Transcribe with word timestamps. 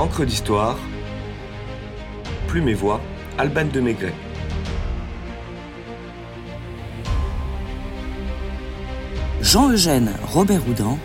Encre 0.00 0.24
d'histoire, 0.24 0.78
Plume 2.48 2.70
et 2.70 2.74
Voix, 2.74 3.02
Alban 3.36 3.66
de 3.66 3.80
Maigret. 3.80 4.14
Jean-Eugène 9.42 10.10
Robert 10.32 10.66
Houdin, 10.66 10.96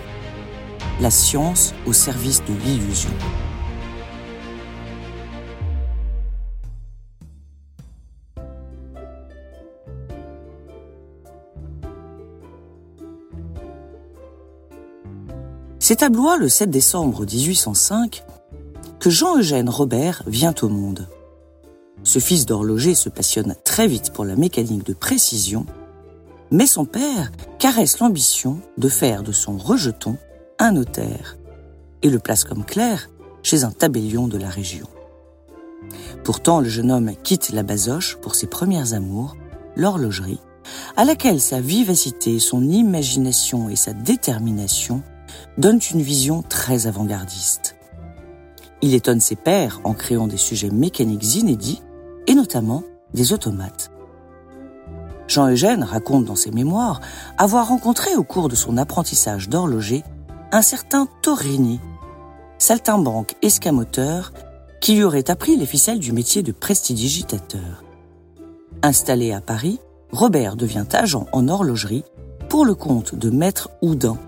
La 1.02 1.12
science 1.12 1.74
au 1.86 1.92
service 1.92 2.42
de 2.46 2.54
l'illusion. 2.64 3.10
C'est 15.80 16.02
à 16.02 16.08
Blois 16.08 16.38
le 16.38 16.48
7 16.48 16.70
décembre 16.70 17.26
1805 17.26 18.24
Jean-Eugène 19.10 19.70
Robert 19.70 20.24
vient 20.28 20.56
au 20.62 20.70
monde. 20.70 21.08
Ce 22.04 22.20
fils 22.20 22.46
d'horloger 22.46 22.96
se 22.96 23.10
passionne 23.10 23.56
très 23.64 23.88
vite 23.88 24.12
pour 24.12 24.26
la 24.26 24.36
mécanique 24.36 24.86
de 24.86 24.94
précision, 24.94 25.66
mais 26.52 26.68
son 26.68 26.86
père 26.86 27.32
caresse 27.60 28.00
l'ambition 28.00 28.60
de 28.78 28.90
faire 28.90 29.24
de 29.24 29.32
son 29.32 29.58
rejeton 29.58 30.18
un 30.60 30.72
notaire 30.72 31.38
et 32.02 32.10
le 32.10 32.20
place 32.20 32.44
comme 32.44 32.64
clerc 32.64 33.10
chez 33.44 33.64
un 33.64 33.72
tabellion 33.72 34.28
de 34.28 34.38
la 34.38 34.50
région. 34.50 34.88
Pourtant, 36.24 36.60
le 36.60 36.70
jeune 36.70 36.92
homme 36.92 37.12
quitte 37.24 37.52
la 37.52 37.64
basoche 37.64 38.18
pour 38.18 38.36
ses 38.36 38.48
premières 38.48 38.94
amours, 38.94 39.36
l'horlogerie, 39.76 40.40
à 40.96 41.06
laquelle 41.06 41.42
sa 41.42 41.62
vivacité, 41.62 42.40
son 42.40 42.68
imagination 42.70 43.70
et 43.70 43.76
sa 43.76 43.94
détermination 43.94 45.04
donnent 45.58 45.82
une 45.94 46.02
vision 46.02 46.42
très 46.42 46.88
avant-gardiste. 46.88 47.76
Il 48.86 48.94
étonne 48.94 49.20
ses 49.20 49.36
pairs 49.36 49.82
en 49.84 49.96
créant 49.96 50.28
des 50.28 50.38
sujets 50.38 50.70
mécaniques 50.70 51.38
inédits, 51.38 51.82
et 52.28 52.36
notamment 52.36 52.84
des 53.16 53.34
automates. 53.34 53.90
Jean-Eugène 55.28 55.84
raconte 55.84 56.26
dans 56.26 56.36
ses 56.36 56.52
mémoires 56.52 57.02
avoir 57.40 57.70
rencontré 57.70 58.16
au 58.16 58.22
cours 58.22 58.48
de 58.48 58.54
son 58.54 58.78
apprentissage 58.78 59.50
d'horloger 59.50 60.04
un 60.52 60.62
certain 60.62 61.08
Torini, 61.24 61.80
saltimbanque 62.60 63.34
escamoteur, 63.42 64.32
qui 64.82 64.94
lui 64.94 65.04
aurait 65.04 65.32
appris 65.32 65.58
les 65.58 65.66
ficelles 65.66 65.98
du 65.98 66.12
métier 66.12 66.44
de 66.44 66.52
prestidigitateur. 66.52 67.84
Installé 68.84 69.32
à 69.34 69.42
Paris, 69.42 69.80
Robert 70.12 70.56
devient 70.56 70.86
agent 70.94 71.26
en 71.32 71.48
horlogerie 71.48 72.04
pour 72.50 72.66
le 72.66 72.76
compte 72.76 73.16
de 73.16 73.32
Maître 73.32 73.72
Houdin, 73.82 74.20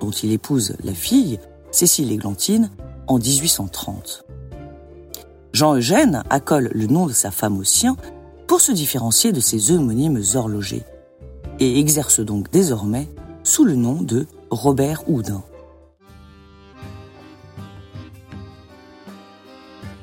dont 0.00 0.10
il 0.10 0.30
épouse 0.30 0.76
la 0.84 0.92
fille, 0.92 1.38
Cécile 1.70 2.12
Églantine, 2.12 2.68
en 3.06 3.18
1830. 3.18 4.24
Jean-Eugène 5.52 6.24
accole 6.30 6.70
le 6.72 6.86
nom 6.86 7.06
de 7.06 7.12
sa 7.12 7.30
femme 7.30 7.58
au 7.58 7.64
sien 7.64 7.96
pour 8.46 8.60
se 8.60 8.72
différencier 8.72 9.32
de 9.32 9.40
ses 9.40 9.70
homonymes 9.70 10.22
horlogers 10.34 10.84
et 11.60 11.78
exerce 11.78 12.20
donc 12.20 12.50
désormais 12.50 13.08
sous 13.42 13.64
le 13.64 13.76
nom 13.76 14.02
de 14.02 14.26
Robert 14.50 15.08
Houdin. 15.08 15.42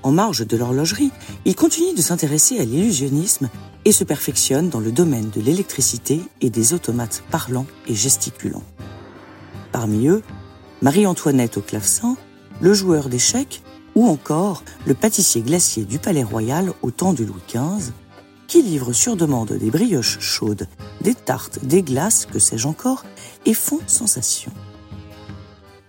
En 0.03 0.11
marge 0.11 0.47
de 0.47 0.57
l'horlogerie, 0.57 1.11
il 1.45 1.55
continue 1.55 1.93
de 1.93 2.01
s'intéresser 2.01 2.59
à 2.59 2.63
l'illusionnisme 2.63 3.49
et 3.85 3.91
se 3.91 4.03
perfectionne 4.03 4.69
dans 4.69 4.79
le 4.79 4.91
domaine 4.91 5.29
de 5.29 5.41
l'électricité 5.41 6.21
et 6.41 6.49
des 6.49 6.73
automates 6.73 7.23
parlants 7.29 7.67
et 7.87 7.93
gesticulants. 7.93 8.63
Parmi 9.71 10.07
eux, 10.07 10.23
Marie-Antoinette 10.81 11.57
au 11.57 11.61
clavecin, 11.61 12.15
le 12.61 12.73
joueur 12.73 13.09
d'échecs 13.09 13.63
ou 13.95 14.07
encore 14.07 14.63
le 14.85 14.93
pâtissier 14.93 15.41
glacier 15.41 15.83
du 15.83 15.99
Palais 15.99 16.23
Royal 16.23 16.71
au 16.81 16.91
temps 16.91 17.13
du 17.13 17.25
Louis 17.25 17.41
XV, 17.47 17.91
qui 18.47 18.61
livre 18.61 18.93
sur 18.93 19.15
demande 19.15 19.53
des 19.53 19.71
brioches 19.71 20.19
chaudes, 20.19 20.67
des 21.01 21.15
tartes, 21.15 21.65
des 21.65 21.81
glaces, 21.81 22.25
que 22.25 22.39
sais-je 22.39 22.67
encore, 22.67 23.03
et 23.45 23.53
font 23.53 23.79
sensation. 23.87 24.51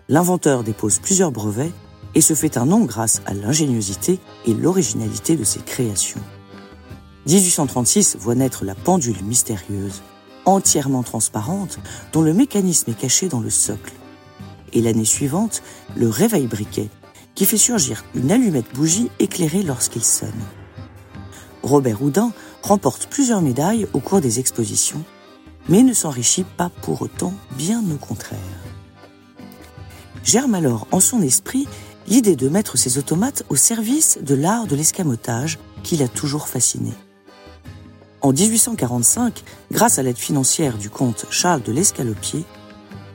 L'inventeur 0.09 0.65
dépose 0.65 0.99
plusieurs 0.99 1.33
brevets 1.33 1.73
et 2.15 2.21
se 2.21 2.35
fait 2.35 2.57
un 2.57 2.67
nom 2.67 2.85
grâce 2.85 3.23
à 3.27 3.35
l'ingéniosité 3.35 4.19
et 4.47 4.55
l'originalité 4.55 5.37
de 5.37 5.45
ses 5.45 5.61
créations. 5.61 6.21
1836 7.27 8.17
voit 8.19 8.35
naître 8.35 8.65
la 8.65 8.75
pendule 8.75 9.23
mystérieuse, 9.23 10.03
entièrement 10.45 11.03
transparente, 11.03 11.79
dont 12.13 12.23
le 12.23 12.35
mécanisme 12.35 12.91
est 12.91 12.99
caché 12.99 13.29
dans 13.29 13.41
le 13.41 13.51
socle. 13.51 13.93
Et 14.73 14.81
l'année 14.81 15.05
suivante, 15.05 15.63
le 15.97 16.09
réveil 16.09 16.47
briquet, 16.47 16.89
qui 17.35 17.45
fait 17.45 17.57
surgir 17.57 18.05
une 18.15 18.31
allumette 18.31 18.75
bougie 18.75 19.11
éclairée 19.19 19.63
lorsqu'il 19.63 20.05
sonne. 20.05 20.31
Robert 21.63 22.03
Houdin 22.03 22.33
remporte 22.63 23.07
plusieurs 23.07 23.43
médailles 23.43 23.87
au 23.93 24.01
cours 24.01 24.21
des 24.21 24.41
expositions, 24.41 25.05
mais 25.69 25.83
ne 25.83 25.93
s'enrichit 25.93 26.45
pas 26.45 26.71
pour 26.83 27.03
autant, 27.03 27.35
bien 27.57 27.83
au 27.93 27.97
contraire. 27.97 28.39
Germe 30.25 30.55
alors 30.55 30.87
en 30.93 31.01
son 31.01 31.23
esprit 31.23 31.67
l'idée 32.07 32.37
de 32.37 32.49
mettre 32.49 32.77
ses 32.77 32.99
automates 32.99 33.45
au 33.49 33.57
service 33.57 34.19
de 34.21 34.35
l'art 34.35 34.67
de 34.67 34.77
l'escamotage 34.77 35.59
qui 35.83 35.97
l'a 35.97 36.09
toujours 36.09 36.49
fasciné. 36.49 36.93
En 38.21 38.33
1845, 38.33 39.43
grâce 39.73 39.99
à 39.99 40.03
l'aide 40.03 40.19
financière 40.19 40.79
du 40.79 40.91
comte 40.91 41.27
Charles 41.31 41.63
de 41.63 41.73
l'Escalopier, 41.73 42.45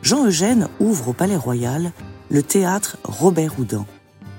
Jean-Eugène 0.07 0.69
ouvre 0.79 1.09
au 1.09 1.13
Palais 1.13 1.35
Royal 1.35 1.91
le 2.29 2.41
théâtre 2.41 2.97
Robert 3.03 3.59
Houdin, 3.59 3.85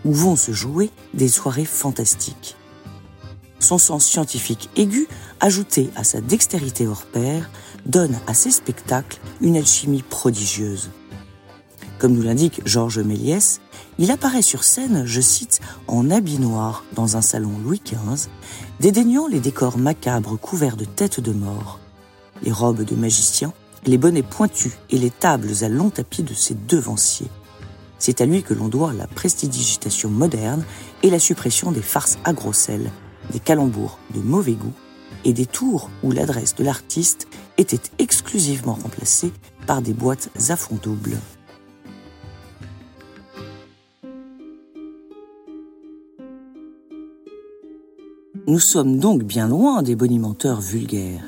où 0.06 0.14
vont 0.14 0.34
se 0.34 0.50
jouer 0.50 0.88
des 1.12 1.28
soirées 1.28 1.66
fantastiques. 1.66 2.56
Son 3.58 3.76
sens 3.76 4.06
scientifique 4.06 4.70
aigu, 4.76 5.06
ajouté 5.40 5.90
à 5.94 6.04
sa 6.04 6.22
dextérité 6.22 6.86
hors 6.86 7.04
pair, 7.04 7.50
donne 7.84 8.18
à 8.26 8.32
ses 8.32 8.50
spectacles 8.50 9.20
une 9.42 9.58
alchimie 9.58 10.02
prodigieuse. 10.02 10.88
Comme 11.98 12.14
nous 12.14 12.22
l'indique 12.22 12.62
Georges 12.64 13.00
Méliès, 13.00 13.60
il 13.98 14.10
apparaît 14.10 14.40
sur 14.40 14.64
scène, 14.64 15.04
je 15.04 15.20
cite, 15.20 15.60
en 15.86 16.08
habit 16.10 16.38
noir 16.38 16.82
dans 16.94 17.18
un 17.18 17.22
salon 17.22 17.52
Louis 17.62 17.82
XV, 17.84 18.30
dédaignant 18.80 19.26
les 19.26 19.40
décors 19.40 19.76
macabres 19.76 20.40
couverts 20.40 20.78
de 20.78 20.86
têtes 20.86 21.20
de 21.20 21.32
mort, 21.32 21.78
les 22.42 22.52
robes 22.52 22.84
de 22.84 22.94
magicien, 22.94 23.52
les 23.88 23.98
bonnets 23.98 24.22
pointus 24.22 24.72
et 24.90 24.98
les 24.98 25.10
tables 25.10 25.52
à 25.62 25.68
long 25.68 25.90
tapis 25.90 26.22
de 26.22 26.34
ses 26.34 26.54
devanciers. 26.54 27.30
C'est 27.98 28.20
à 28.20 28.26
lui 28.26 28.42
que 28.42 28.54
l'on 28.54 28.68
doit 28.68 28.92
la 28.92 29.06
prestidigitation 29.06 30.10
moderne 30.10 30.64
et 31.02 31.10
la 31.10 31.18
suppression 31.18 31.72
des 31.72 31.82
farces 31.82 32.18
à 32.24 32.32
gros 32.32 32.52
sel, 32.52 32.90
des 33.32 33.40
calembours 33.40 33.98
de 34.14 34.20
mauvais 34.20 34.52
goût 34.52 34.74
et 35.24 35.32
des 35.32 35.46
tours 35.46 35.90
où 36.02 36.12
l'adresse 36.12 36.54
de 36.54 36.64
l'artiste 36.64 37.28
était 37.56 37.80
exclusivement 37.98 38.74
remplacée 38.74 39.32
par 39.66 39.82
des 39.82 39.94
boîtes 39.94 40.28
à 40.48 40.56
fond 40.56 40.78
double. 40.80 41.18
Nous 48.46 48.60
sommes 48.60 48.98
donc 48.98 49.24
bien 49.24 49.48
loin 49.48 49.82
des 49.82 49.96
bonimenteurs 49.96 50.60
vulgaires. 50.60 51.24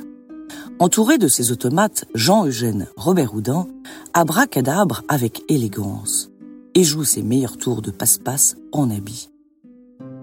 Entouré 0.80 1.18
de 1.18 1.28
ses 1.28 1.52
automates, 1.52 2.06
Jean-Eugène 2.14 2.88
Robert 2.96 3.34
Houdin 3.34 3.68
abracadabre 4.14 5.02
avec 5.08 5.42
élégance 5.50 6.30
et 6.74 6.84
joue 6.84 7.04
ses 7.04 7.22
meilleurs 7.22 7.58
tours 7.58 7.82
de 7.82 7.90
passe-passe 7.90 8.56
en 8.72 8.88
habit. 8.90 9.28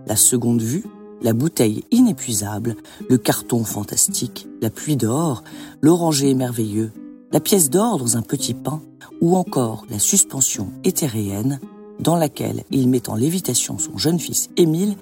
La 0.07 0.15
seconde 0.15 0.63
vue, 0.63 0.83
la 1.21 1.33
bouteille 1.33 1.83
inépuisable, 1.91 2.75
le 3.07 3.19
carton 3.19 3.63
fantastique, 3.63 4.47
la 4.59 4.71
pluie 4.71 4.97
d'or, 4.97 5.43
l'oranger 5.81 6.33
merveilleux, 6.33 6.91
la 7.31 7.39
pièce 7.39 7.69
d'or 7.69 7.99
dans 7.99 8.17
un 8.17 8.23
petit 8.23 8.55
pain, 8.55 8.81
ou 9.21 9.37
encore 9.37 9.85
la 9.91 9.99
suspension 9.99 10.73
éthéréenne 10.83 11.59
dans 11.99 12.15
laquelle 12.15 12.63
il 12.71 12.89
met 12.89 13.11
en 13.11 13.15
lévitation 13.15 13.77
son 13.77 13.99
jeune 13.99 14.19
fils 14.19 14.49
Émile 14.57 14.95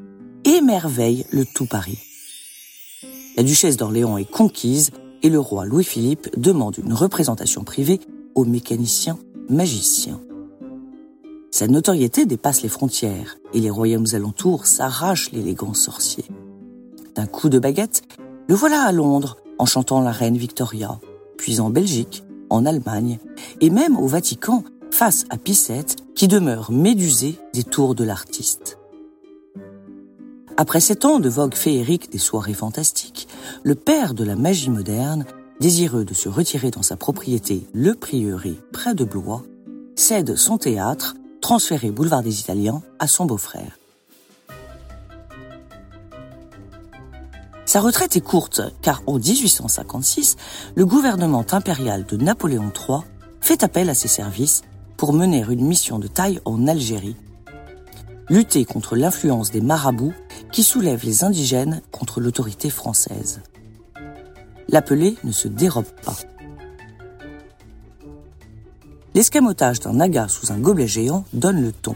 émerveille 0.44 1.26
le 1.32 1.46
tout 1.46 1.66
Paris. 1.66 2.00
La 3.38 3.44
duchesse 3.44 3.78
d'Orléans 3.78 4.18
est 4.18 4.30
conquise 4.30 4.92
et 5.24 5.30
le 5.30 5.40
roi 5.40 5.66
Louis-Philippe 5.66 6.40
demande 6.40 6.78
une 6.78 6.94
représentation 6.94 7.64
privée 7.64 8.00
au 8.36 8.46
mécanicien 8.46 9.18
magicien. 9.50 10.20
Sa 11.52 11.68
notoriété 11.68 12.26
dépasse 12.26 12.64
les 12.64 12.70
frontières 12.70 13.38
et 13.54 13.62
les 13.62 13.70
royaumes 13.70 14.08
alentours 14.14 14.66
s'arrachent 14.66 15.32
l'élégant 15.32 15.74
sorcier. 15.74 16.26
D'un 17.16 17.28
coup 17.28 17.48
de 17.48 17.60
baguette, 17.60 18.02
le 18.48 18.56
voilà 18.56 18.84
à 18.84 18.92
Londres 18.92 19.38
en 19.58 19.66
chantant 19.66 20.02
la 20.02 20.12
reine 20.12 20.38
Victoria, 20.38 21.00
puis 21.38 21.62
en 21.62 21.70
Belgique, 21.70 22.24
en 22.50 22.66
Allemagne 22.66 23.20
et 23.62 23.70
même 23.70 23.98
au 23.98 24.08
Vatican 24.08 24.64
face 24.92 25.26
à 25.30 25.38
Pissette 25.38 25.96
qui 26.14 26.28
demeure 26.28 26.72
médusée 26.72 27.40
des 27.54 27.64
tours 27.64 27.96
de 27.96 28.04
l'artiste. 28.04 28.78
Après 30.58 30.80
sept 30.80 31.04
ans 31.04 31.20
de 31.20 31.28
vogue 31.28 31.56
féerique 31.56 32.12
des 32.12 32.18
soirées 32.18 32.54
fantastiques, 32.54 33.28
le 33.64 33.76
père 33.76 34.14
de 34.14 34.24
la 34.24 34.36
magie 34.36 34.70
moderne, 34.70 35.26
désireux 35.60 36.06
de 36.06 36.14
se 36.14 36.30
retirer 36.30 36.72
dans 36.72 36.82
sa 36.82 36.98
propriété, 36.98 37.68
le 37.74 37.96
prieuré, 37.96 38.60
près 38.72 38.94
de 38.94 39.06
Blois, 39.06 39.44
cède 39.96 40.36
son 40.36 40.58
théâtre, 40.58 41.16
transféré 41.42 41.92
boulevard 41.92 42.24
des 42.24 42.40
Italiens, 42.40 42.82
à 43.00 43.08
son 43.08 43.26
beau-frère. 43.26 43.78
Sa 47.66 47.82
retraite 47.82 48.16
est 48.16 48.22
courte, 48.22 48.62
car 48.82 49.02
en 49.08 49.18
1856, 49.18 50.38
le 50.76 50.86
gouvernement 50.86 51.46
impérial 51.52 52.06
de 52.06 52.16
Napoléon 52.16 52.72
III 52.72 53.00
fait 53.42 53.64
appel 53.64 53.90
à 53.90 53.96
ses 53.96 54.08
services 54.08 54.62
pour 54.98 55.14
mener 55.14 55.44
une 55.50 55.66
mission 55.66 56.00
de 56.00 56.08
taille 56.08 56.40
en 56.46 56.68
Algérie 56.68 57.16
lutter 58.30 58.66
contre 58.66 58.96
l'influence 58.96 59.52
des 59.52 59.62
marabouts 59.62 60.14
qui 60.52 60.64
soulèvent 60.64 61.06
les 61.06 61.24
indigènes 61.24 61.82
contre 61.92 62.22
l'autorité 62.22 62.70
française. 62.70 63.42
L'appelé 64.68 65.16
ne 65.24 65.32
se 65.32 65.48
dérobe 65.48 65.86
pas. 66.04 66.18
L'escamotage 69.14 69.80
d'un 69.80 69.94
naga 69.94 70.28
sous 70.28 70.52
un 70.52 70.58
gobelet 70.58 70.88
géant 70.88 71.24
donne 71.34 71.62
le 71.62 71.72
ton. 71.72 71.96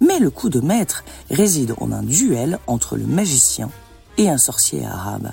Mais 0.00 0.18
le 0.18 0.30
coup 0.30 0.50
de 0.50 0.60
maître 0.60 1.04
réside 1.30 1.74
en 1.78 1.90
un 1.92 2.02
duel 2.02 2.58
entre 2.66 2.96
le 2.96 3.06
magicien 3.06 3.70
et 4.18 4.28
un 4.28 4.38
sorcier 4.38 4.84
arabe. 4.84 5.32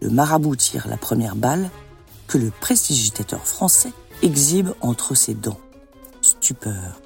Le 0.00 0.10
marabout 0.10 0.56
tire 0.56 0.88
la 0.88 0.96
première 0.96 1.36
balle 1.36 1.70
que 2.26 2.38
le 2.38 2.50
prestigitateur 2.50 3.46
français 3.46 3.92
exhibe 4.22 4.70
entre 4.80 5.14
ses 5.14 5.34
dents. 5.34 5.60
Stupeur. 6.22 7.03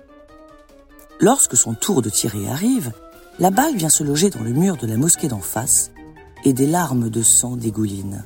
Lorsque 1.21 1.57
son 1.57 1.75
tour 1.75 2.01
de 2.01 2.11
tirer 2.11 2.49
arrive, 2.49 2.93
la 3.41 3.51
balle 3.51 3.75
vient 3.75 3.89
se 3.89 4.05
loger 4.05 4.31
dans 4.31 4.43
le 4.43 4.53
mur 4.53 4.77
de 4.77 4.87
la 4.87 4.97
mosquée 4.97 5.27
d'en 5.27 5.41
face 5.41 5.91
et 6.45 6.53
des 6.53 6.67
larmes 6.67 7.11
de 7.11 7.23
sang 7.23 7.57
dégoulinent. 7.57 8.25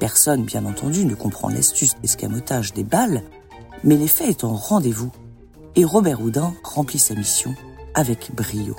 Personne, 0.00 0.44
bien 0.44 0.64
entendu, 0.64 1.04
ne 1.04 1.14
comprend 1.14 1.48
l'astuce 1.48 1.94
d'escamotage 2.00 2.72
des 2.72 2.84
balles, 2.84 3.22
mais 3.82 3.96
l'effet 3.96 4.28
est 4.28 4.44
en 4.44 4.54
rendez-vous 4.54 5.12
et 5.76 5.84
Robert 5.84 6.22
Houdin 6.22 6.54
remplit 6.62 6.98
sa 6.98 7.14
mission 7.14 7.54
avec 7.94 8.34
brio. 8.34 8.76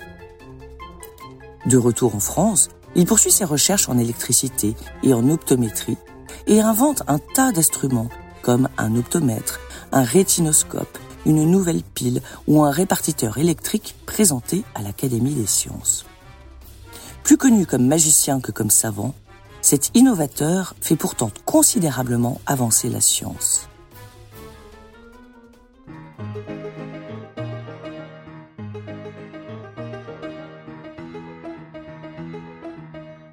De 1.67 1.77
retour 1.77 2.15
en 2.15 2.19
France, 2.19 2.69
il 2.95 3.05
poursuit 3.05 3.31
ses 3.31 3.45
recherches 3.45 3.89
en 3.89 3.97
électricité 3.97 4.75
et 5.03 5.13
en 5.13 5.29
optométrie 5.29 5.97
et 6.47 6.61
invente 6.61 7.03
un 7.07 7.19
tas 7.19 7.51
d'instruments 7.51 8.09
comme 8.41 8.69
un 8.77 8.95
optomètre, 8.95 9.59
un 9.91 10.03
rétinoscope, 10.03 10.97
une 11.25 11.49
nouvelle 11.49 11.83
pile 11.83 12.21
ou 12.47 12.63
un 12.63 12.71
répartiteur 12.71 13.37
électrique 13.37 13.95
présenté 14.05 14.63
à 14.75 14.81
l'Académie 14.81 15.33
des 15.33 15.47
sciences. 15.47 16.05
Plus 17.23 17.37
connu 17.37 17.65
comme 17.65 17.87
magicien 17.87 18.39
que 18.39 18.51
comme 18.51 18.69
savant, 18.69 19.15
cet 19.61 19.89
innovateur 19.95 20.75
fait 20.79 20.95
pourtant 20.95 21.31
considérablement 21.45 22.39
avancer 22.45 22.87
la 22.87 23.01
science. 23.01 23.67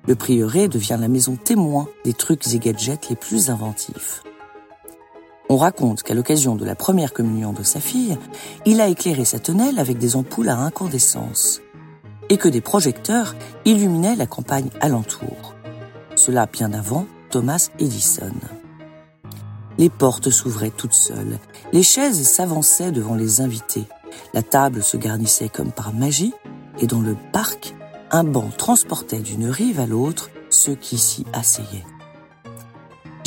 Le 0.09 0.17
prieuré 0.17 0.69
devient 0.69 0.99
la 1.01 1.09
maison 1.09 1.37
témoin 1.37 1.89
des 2.05 2.13
trucs 2.13 2.47
et 2.55 2.59
gadgets 2.59 3.09
les 3.09 3.17
plus 3.17 3.51
inventifs. 3.51 4.23
On 5.53 5.59
raconte 5.59 6.03
qu'à 6.03 6.15
l'occasion 6.15 6.57
de 6.57 6.65
la 6.65 6.75
première 6.75 7.13
communion 7.13 7.53
de 7.53 7.63
sa 7.63 7.79
fille, 7.79 8.17
il 8.65 8.81
a 8.81 8.89
éclairé 8.89 9.27
sa 9.27 9.39
tonnelle 9.39 9.79
avec 9.79 9.99
des 9.99 10.17
ampoules 10.17 10.49
à 10.49 10.57
incandescence 10.57 11.61
et 12.31 12.39
que 12.39 12.49
des 12.49 12.63
projecteurs 12.63 13.35
illuminaient 13.67 14.17
la 14.17 14.25
campagne 14.27 14.71
alentour. 14.81 15.55
Cela 16.15 16.47
bien 16.47 16.73
avant 16.73 17.05
Thomas 17.29 17.69
Edison. 17.79 18.33
Les 19.77 19.91
portes 19.91 20.31
s'ouvraient 20.31 20.73
toutes 20.75 20.95
seules, 20.95 21.39
les 21.75 21.83
chaises 21.83 22.27
s'avançaient 22.27 22.91
devant 22.91 23.15
les 23.15 23.43
invités, 23.43 23.85
la 24.33 24.43
table 24.43 24.83
se 24.83 24.97
garnissait 24.97 25.51
comme 25.51 25.71
par 25.71 25.93
magie, 25.93 26.33
et 26.79 26.87
dans 26.87 27.03
le 27.03 27.15
parc, 27.31 27.75
un 28.11 28.25
banc 28.25 28.49
transportait 28.57 29.21
d'une 29.21 29.51
rive 29.51 29.81
à 29.81 29.87
l'autre 29.87 30.31
ceux 30.49 30.77
qui 30.77 30.97
s'y 30.97 31.27
asseyaient. 31.35 31.85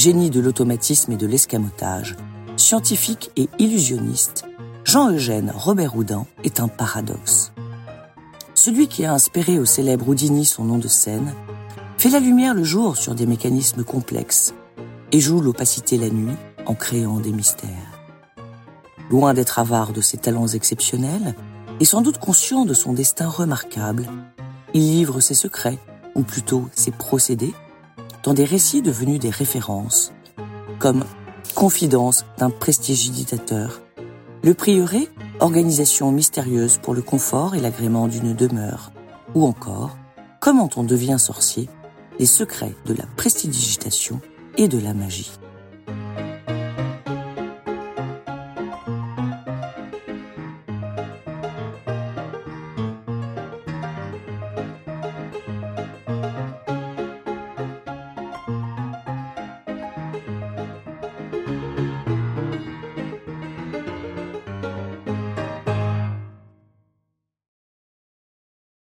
Génie 0.05 0.29
de 0.29 0.39
l'automatisme 0.39 1.13
et 1.13 1.17
de 1.17 1.25
l'escamotage, 1.25 2.15
scientifique 2.57 3.31
et 3.37 3.49
illusionniste, 3.57 4.45
Jean-Eugène 4.83 5.51
Robert 5.51 5.95
Houdin 5.95 6.27
est 6.43 6.59
un 6.59 6.67
paradoxe. 6.67 7.53
Celui 8.53 8.87
qui 8.87 9.03
a 9.03 9.13
inspiré 9.13 9.57
au 9.57 9.65
célèbre 9.65 10.07
Houdini 10.07 10.45
son 10.45 10.65
nom 10.65 10.77
de 10.77 10.87
scène, 10.87 11.33
fait 11.97 12.11
la 12.11 12.19
lumière 12.19 12.53
le 12.53 12.63
jour 12.63 12.97
sur 12.97 13.15
des 13.15 13.25
mécanismes 13.25 13.83
complexes 13.83 14.53
et 15.11 15.19
joue 15.19 15.41
l'opacité 15.41 15.97
la 15.97 16.11
nuit 16.11 16.37
en 16.67 16.75
créant 16.75 17.19
des 17.19 17.31
mystères. 17.31 17.99
Loin 19.09 19.33
d'être 19.33 19.57
avare 19.57 19.91
de 19.91 20.01
ses 20.01 20.19
talents 20.19 20.49
exceptionnels, 20.49 21.33
et 21.79 21.85
sans 21.85 22.03
doute 22.03 22.19
conscient 22.19 22.65
de 22.65 22.75
son 22.75 22.93
destin 22.93 23.27
remarquable, 23.27 24.05
il 24.75 24.81
livre 24.81 25.19
ses 25.19 25.33
secrets, 25.33 25.79
ou 26.13 26.21
plutôt 26.21 26.69
ses 26.75 26.91
procédés, 26.91 27.55
dans 28.25 28.33
des 28.33 28.43
récits 28.43 28.81
devenus 28.81 29.19
des 29.19 29.29
références, 29.29 30.11
comme 30.79 31.05
Confidence 31.53 32.25
d'un 32.39 32.49
prestidigitateur, 32.49 33.81
Le 34.43 34.55
Prieuré, 34.55 35.07
organisation 35.39 36.11
mystérieuse 36.11 36.79
pour 36.79 36.95
le 36.95 37.03
confort 37.03 37.53
et 37.53 37.59
l'agrément 37.59 38.07
d'une 38.07 38.33
demeure, 38.33 38.91
ou 39.35 39.45
encore 39.45 39.95
Comment 40.41 40.69
on 40.75 40.83
devient 40.83 41.17
sorcier, 41.19 41.69
les 42.19 42.25
secrets 42.25 42.75
de 42.85 42.93
la 42.93 43.05
prestidigitation 43.15 44.19
et 44.57 44.67
de 44.67 44.79
la 44.79 44.93
magie. 44.93 45.31